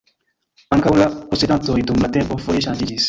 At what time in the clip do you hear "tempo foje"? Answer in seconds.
2.17-2.65